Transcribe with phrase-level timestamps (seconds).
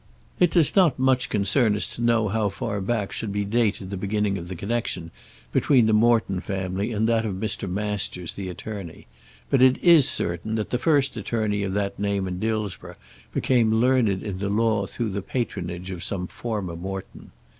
[0.39, 3.97] It does not much concern us to know how far back should be dated the
[3.97, 5.11] beginning of the connection
[5.51, 7.69] between the Morton family and that of Mr.
[7.69, 9.05] Masters, the attorney;
[9.51, 12.95] but it is certain that the first attorney of that name in Dillsborough
[13.31, 17.29] became learned in the law through the patronage of some former Morton.